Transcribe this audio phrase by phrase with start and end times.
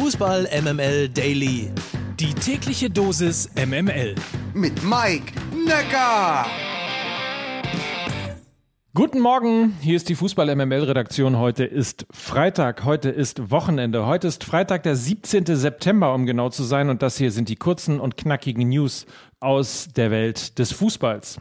[0.00, 1.72] Fußball MML Daily.
[2.20, 4.14] Die tägliche Dosis MML.
[4.54, 5.32] Mit Mike
[5.66, 6.46] Necker.
[8.94, 11.36] Guten Morgen, hier ist die Fußball MML Redaktion.
[11.38, 14.06] Heute ist Freitag, heute ist Wochenende.
[14.06, 15.44] Heute ist Freitag, der 17.
[15.46, 16.90] September, um genau zu sein.
[16.90, 19.04] Und das hier sind die kurzen und knackigen News
[19.40, 21.40] aus der Welt des Fußballs.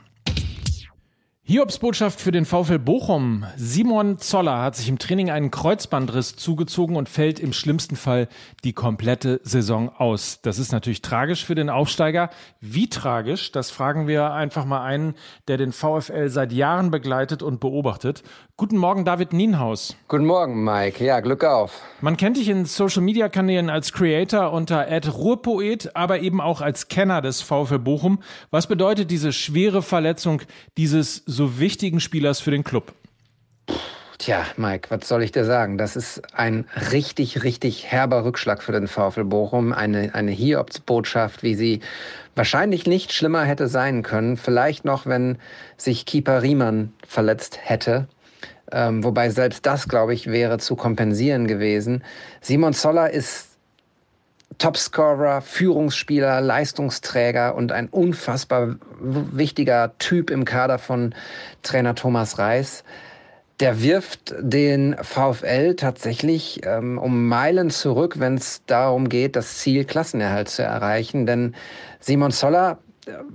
[1.50, 3.46] Hiobs Botschaft für den VfL Bochum.
[3.56, 8.28] Simon Zoller hat sich im Training einen Kreuzbandriss zugezogen und fällt im schlimmsten Fall
[8.66, 10.42] die komplette Saison aus.
[10.42, 12.32] Das ist natürlich tragisch für den Aufsteiger.
[12.60, 13.54] Wie tragisch?
[13.54, 15.16] Das fragen wir einfach mal einen,
[15.48, 18.24] der den VfL seit Jahren begleitet und beobachtet.
[18.60, 19.96] Guten Morgen, David Nienhaus.
[20.08, 21.06] Guten Morgen, Mike.
[21.06, 21.80] Ja, Glück auf.
[22.02, 26.88] Man kennt dich in Social Media Kanälen als Creator unter Ruhrpoet, aber eben auch als
[26.88, 28.24] Kenner des VfL Bochum.
[28.50, 30.42] Was bedeutet diese schwere Verletzung
[30.76, 32.94] dieses so wichtigen Spielers für den Club?
[34.18, 35.78] Tja, Mike, was soll ich dir sagen?
[35.78, 39.72] Das ist ein richtig, richtig herber Rückschlag für den VfL Bochum.
[39.72, 41.82] Eine, eine Hiobsbotschaft, wie sie
[42.34, 44.36] wahrscheinlich nicht schlimmer hätte sein können.
[44.36, 45.38] Vielleicht noch, wenn
[45.78, 48.08] sich Keeper Riemann verletzt hätte.
[48.72, 52.04] Ähm, wobei selbst das, glaube ich, wäre zu kompensieren gewesen.
[52.42, 53.58] Simon Zoller ist
[54.58, 61.14] Topscorer, Führungsspieler, Leistungsträger und ein unfassbar wichtiger Typ im Kader von
[61.62, 62.84] Trainer Thomas Reis.
[63.60, 69.86] Der wirft den VfL tatsächlich ähm, um Meilen zurück, wenn es darum geht, das Ziel
[69.86, 71.26] Klassenerhalt zu erreichen.
[71.26, 71.56] Denn
[72.00, 72.80] Simon Zoller,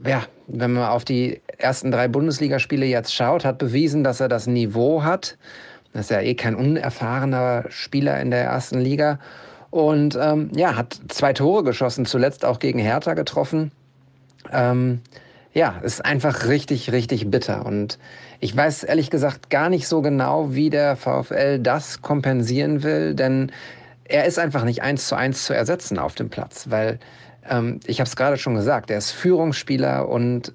[0.07, 4.47] ja, wenn man auf die ersten drei Bundesligaspiele jetzt schaut, hat bewiesen, dass er das
[4.47, 5.37] Niveau hat.
[5.93, 9.19] Das ist ja eh kein unerfahrener Spieler in der ersten Liga
[9.73, 13.73] und ähm, ja, hat zwei Tore geschossen, zuletzt auch gegen Hertha getroffen.
[14.53, 15.01] Ähm,
[15.55, 17.65] ja, ist einfach richtig, richtig bitter.
[17.65, 17.99] Und
[18.41, 23.51] ich weiß ehrlich gesagt gar nicht so genau, wie der VfL das kompensieren will, denn
[24.05, 26.99] er ist einfach nicht eins zu eins zu ersetzen auf dem Platz, weil
[27.49, 30.53] ähm, ich habe es gerade schon gesagt, er ist Führungsspieler und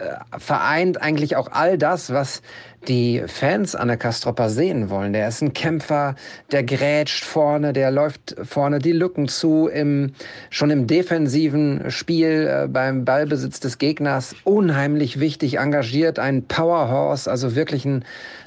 [0.00, 2.42] äh, vereint eigentlich auch all das, was
[2.88, 5.12] die Fans an der Kastropper sehen wollen.
[5.12, 6.14] Der ist ein Kämpfer,
[6.50, 10.14] der grätscht vorne, der läuft vorne die Lücken zu, im,
[10.48, 17.54] schon im defensiven Spiel äh, beim Ballbesitz des Gegners unheimlich wichtig, engagiert, ein Powerhorse, also
[17.54, 18.04] wirklich ein,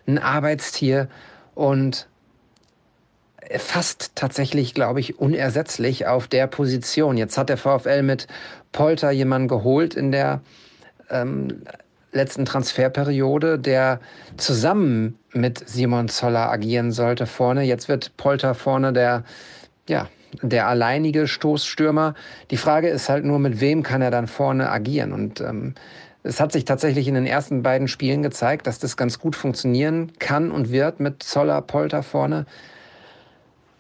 [0.08, 1.08] ein Arbeitstier
[1.54, 2.08] und
[3.58, 7.18] fast tatsächlich, glaube ich, unersetzlich auf der Position.
[7.18, 8.28] Jetzt hat der VfL mit
[8.72, 10.42] Polter jemanden geholt in der
[11.10, 11.64] ähm,
[12.12, 14.00] letzten Transferperiode, der
[14.38, 17.64] zusammen mit Simon Zoller agieren sollte vorne.
[17.64, 19.24] Jetzt wird Polter vorne der,
[19.88, 20.08] ja,
[20.42, 22.14] der alleinige Stoßstürmer.
[22.52, 25.12] Die Frage ist halt nur, mit wem kann er dann vorne agieren?
[25.12, 25.76] Und ähm,
[26.24, 30.14] es hat sich tatsächlich in den ersten beiden Spielen gezeigt, dass das ganz gut funktionieren
[30.20, 32.46] kann und wird mit Zoller, Polter vorne.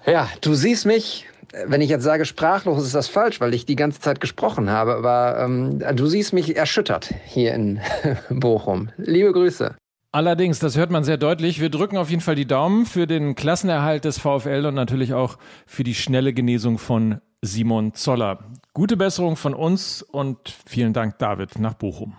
[0.05, 1.25] Ja, du siehst mich
[1.67, 4.95] wenn ich jetzt sage sprachlos, ist das falsch, weil ich die ganze Zeit gesprochen habe.
[4.95, 7.79] Aber ähm, du siehst mich erschüttert hier in
[8.29, 8.89] Bochum.
[8.97, 9.75] Liebe Grüße.
[10.11, 11.59] Allerdings, das hört man sehr deutlich.
[11.59, 15.37] Wir drücken auf jeden Fall die Daumen für den Klassenerhalt des VfL und natürlich auch
[15.65, 18.39] für die schnelle Genesung von Simon Zoller.
[18.73, 22.15] Gute Besserung von uns und vielen Dank, David, nach Bochum.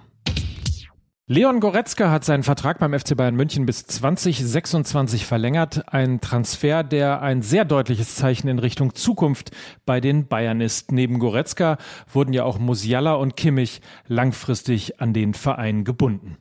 [1.26, 5.82] Leon Goretzka hat seinen Vertrag beim FC Bayern München bis 2026 verlängert.
[5.86, 9.50] Ein Transfer, der ein sehr deutliches Zeichen in Richtung Zukunft
[9.86, 10.92] bei den Bayern ist.
[10.92, 11.78] Neben Goretzka
[12.12, 16.36] wurden ja auch Musiala und Kimmich langfristig an den Verein gebunden.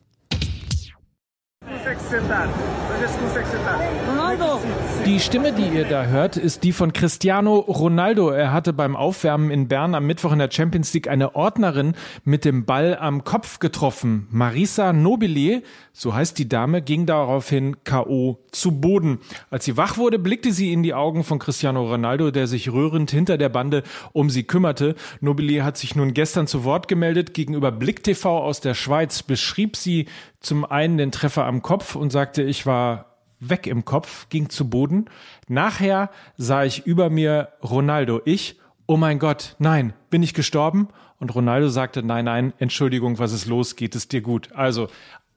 [5.06, 8.30] Die Stimme, die ihr da hört, ist die von Cristiano Ronaldo.
[8.30, 11.92] Er hatte beim Aufwärmen in Bern am Mittwoch in der Champions League eine Ordnerin
[12.24, 14.26] mit dem Ball am Kopf getroffen.
[14.30, 15.62] Marisa Nobile,
[15.92, 18.38] so heißt die Dame, ging daraufhin K.O.
[18.50, 19.18] zu Boden.
[19.50, 23.10] Als sie wach wurde, blickte sie in die Augen von Cristiano Ronaldo, der sich rührend
[23.10, 23.82] hinter der Bande
[24.12, 24.94] um sie kümmerte.
[25.20, 27.34] Nobile hat sich nun gestern zu Wort gemeldet.
[27.34, 30.06] Gegenüber Blick TV aus der Schweiz beschrieb sie
[30.40, 34.68] zum einen den Treffer am Kopf und sagte, ich war weg im Kopf, ging zu
[34.68, 35.06] Boden.
[35.48, 38.20] Nachher sah ich über mir Ronaldo.
[38.24, 40.88] Ich, oh mein Gott, nein, bin ich gestorben?
[41.18, 43.76] Und Ronaldo sagte, nein, nein, Entschuldigung, was ist los?
[43.76, 44.52] Geht es dir gut?
[44.52, 44.88] Also,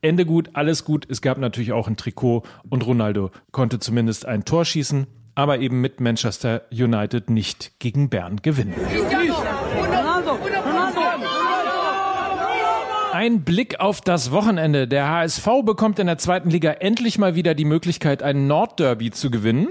[0.01, 1.07] Ende gut, alles gut.
[1.09, 5.81] Es gab natürlich auch ein Trikot und Ronaldo konnte zumindest ein Tor schießen, aber eben
[5.81, 8.75] mit Manchester United nicht gegen Bern gewinnen.
[13.17, 14.87] Ein Blick auf das Wochenende.
[14.87, 19.31] Der HSV bekommt in der zweiten Liga endlich mal wieder die Möglichkeit, ein Nordderby zu
[19.31, 19.69] gewinnen.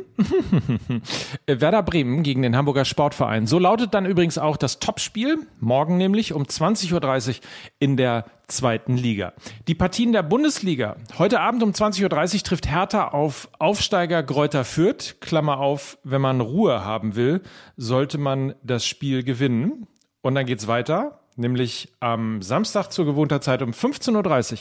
[1.47, 3.47] Werder Bremen gegen den Hamburger Sportverein.
[3.47, 5.47] So lautet dann übrigens auch das Topspiel.
[5.61, 7.35] Morgen nämlich um 20.30 Uhr
[7.79, 9.33] in der zweiten Liga.
[9.69, 10.97] Die Partien der Bundesliga.
[11.17, 12.03] Heute Abend um 20.30
[12.35, 15.21] Uhr trifft Hertha auf Aufsteiger Gräuter Fürth.
[15.21, 17.43] Klammer auf, wenn man Ruhe haben will,
[17.77, 19.87] sollte man das Spiel gewinnen.
[20.21, 24.59] Und dann geht's weiter, nämlich am Samstag zur gewohnter Zeit um 15.30 Uhr.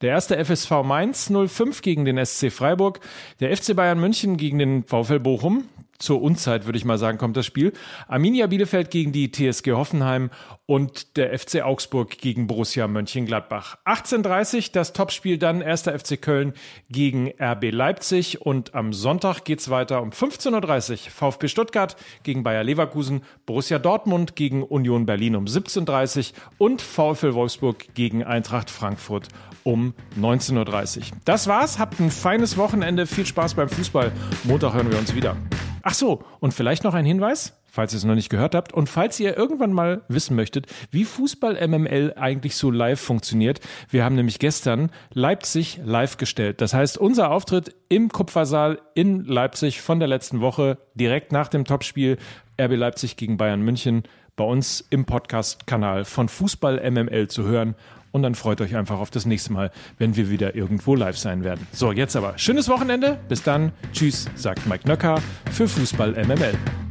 [0.00, 3.00] Der erste FSV Mainz 05 gegen den SC Freiburg,
[3.40, 5.68] der FC Bayern München gegen den VfL Bochum,
[5.98, 7.72] zur Unzeit, würde ich mal sagen, kommt das Spiel.
[8.08, 10.30] Arminia Bielefeld gegen die TSG Hoffenheim
[10.66, 13.78] und der FC Augsburg gegen Borussia Mönchengladbach.
[13.84, 16.54] 18.30 das Topspiel dann erster FC Köln
[16.90, 22.64] gegen RB Leipzig und am Sonntag geht's weiter um 15.30 Uhr VfB Stuttgart gegen Bayer
[22.64, 29.28] Leverkusen, Borussia Dortmund gegen Union Berlin um 17.30 Uhr und VfL Wolfsburg gegen Eintracht Frankfurt
[29.64, 31.04] um 19.30 Uhr.
[31.24, 34.12] Das war's, habt ein feines Wochenende, viel Spaß beim Fußball.
[34.44, 35.36] Montag hören wir uns wieder.
[35.86, 38.88] Ach so, und vielleicht noch ein Hinweis, falls ihr es noch nicht gehört habt und
[38.88, 43.60] falls ihr irgendwann mal wissen möchtet, wie Fußball MML eigentlich so live funktioniert.
[43.90, 46.62] Wir haben nämlich gestern Leipzig live gestellt.
[46.62, 51.66] Das heißt, unser Auftritt im Kupfersaal in Leipzig von der letzten Woche direkt nach dem
[51.66, 52.16] Topspiel
[52.58, 54.04] RB Leipzig gegen Bayern München
[54.36, 57.74] bei uns im Podcast-Kanal von Fußball MML zu hören
[58.14, 61.42] und dann freut euch einfach auf das nächste Mal, wenn wir wieder irgendwo live sein
[61.42, 61.66] werden.
[61.72, 63.18] So, jetzt aber schönes Wochenende.
[63.28, 63.72] Bis dann.
[63.92, 65.20] Tschüss, sagt Mike Nöcker
[65.50, 66.83] für Fußball MML.